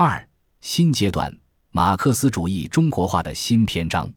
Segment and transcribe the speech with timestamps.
[0.00, 0.28] 二、
[0.60, 1.36] 新阶段
[1.72, 4.08] 马克思主义中国化的新篇章。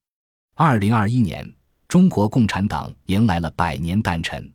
[0.54, 1.52] 二零二一年，
[1.88, 4.48] 中国共产党迎来了百年诞辰。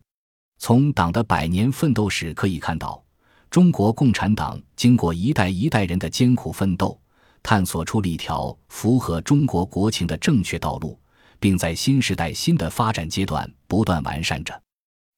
[0.57, 3.03] 从党的百年奋斗史可以看到，
[3.49, 6.97] 中国共产党经过一代一代人的艰苦奋斗，
[7.43, 10.97] 探索出了一条符合中国国情的正确道路，
[11.41, 14.57] 并在新时代新的发展阶段不断完善着。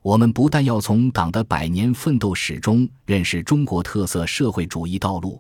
[0.02, 5.40] 我们不但要从党的百年奋斗史中认识中国特色社会主义道路，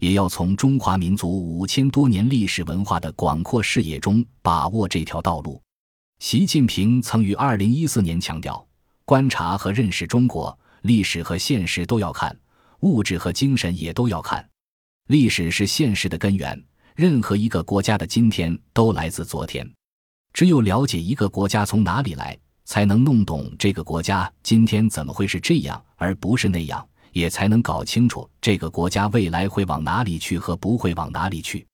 [0.00, 5.62] 也要从中华民族五千多年历史文化的广阔视野中把握这条道路。
[6.18, 8.66] 习近平曾于二零一四年强调：
[9.04, 12.36] 观察和认识中国历史和现实都要看，
[12.80, 14.46] 物质和精神也都要看。
[15.08, 16.60] 历史是现实的根源，
[16.96, 19.70] 任何一个国家的今天都来自昨天。
[20.32, 22.36] 只有了解一个国家从哪里来。
[22.66, 31.66] 才能弄懂这个国家今天怎么会是这样，而不是那样，也才能搞清楚这个国家未来会往哪里去和不会往哪里去。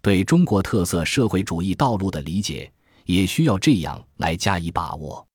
[0.00, 2.70] 对中国特色社会主义道路的理解，
[3.04, 5.26] 也需要这样来加以把握。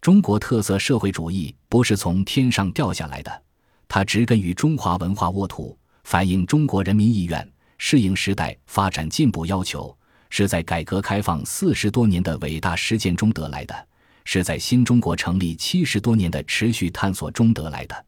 [0.00, 3.42] 中国特色社会主义不是从天上掉下来的，
[3.88, 9.96] 它植根于中华文化沃土，反映中国人民意愿，适应时代发展进步要求，
[10.30, 13.88] 是在改革开放四十多年的伟大实践中得来的。
[14.26, 18.04] 是在新中国成立七十多年的持续探索中得来的。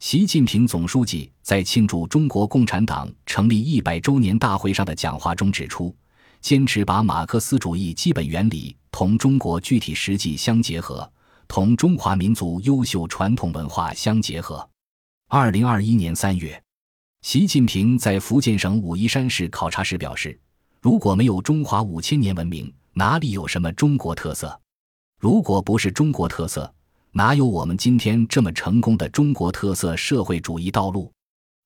[0.00, 5.94] 习近平总书记在庆祝中国共产党成立一百周年大会上的讲话中指出，
[6.40, 11.08] 坚持把马克思主义基本原理同中国具体实际相结合，
[11.46, 14.66] 同中华民族优秀传统文化相结合。
[15.28, 16.60] 二零二一年三月，
[17.20, 20.36] 习近平在福建省武夷山市考察时表示
[20.80, 24.58] ：“如果没有中华五千年文明，哪里有什么中国特色？”
[25.20, 26.74] 如果不是中国特色，
[27.12, 31.10] 哪有我们今天这么成功的中国特色社会主义道路？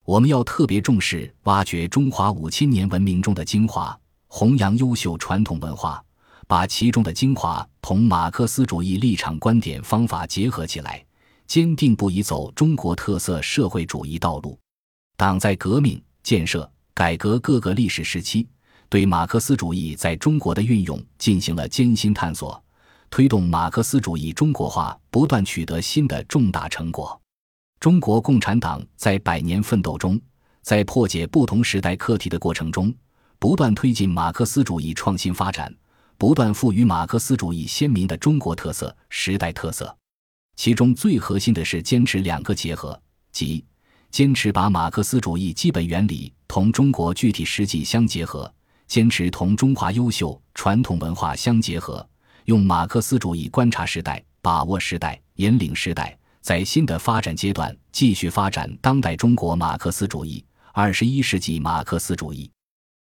[0.07, 3.95] 我们要特别重视挖掘中华五千年文明中的精华，
[4.27, 6.03] 弘扬优秀传统文化，
[6.47, 11.05] 把其中的精华同马克思主义立场、观点、方法结合起来，
[11.47, 14.59] 坚定不移走中国特色社会主义道路。
[15.15, 18.49] 党在革命、建设、改革各个历史时期，
[18.89, 22.64] 对马克思主义在中国的运用进行了艰辛探索。
[23.11, 27.21] 推动马克思主义中国化不断取得新的重大成果。
[27.81, 30.21] 中国共产党在百年奋斗中，
[30.63, 32.93] 在破解不同时代课题的过程中，
[33.39, 35.73] 不断推进马克思主义创新发展，
[36.17, 39.95] 不断赋予马克思主义鲜明的中国特色、时代特色。
[40.57, 42.99] 其中最核心的是坚持两个结合，
[43.33, 43.65] 即
[44.11, 48.51] 坚持把马克思主义基本原理同中国具体实际相结合，
[48.87, 52.09] 坚持同中华优秀传统文化相结合。
[52.45, 62.51] 用马克思主义观察时代，把握时代，引领时代，在新的发展阶段继续发展当代中国马克思主义、二十一世纪马克思主义。